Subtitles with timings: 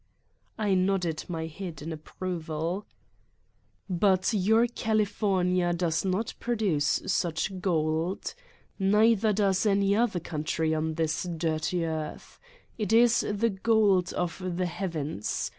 [0.57, 1.03] I nodd.
[1.27, 2.87] iny head in approval.
[3.87, 8.33] 33 Satan's Diary "But your California does not produce such gold.
[8.79, 12.39] Neither does any other country on this dirty earth.
[12.79, 15.49] It is the gold of the heavens.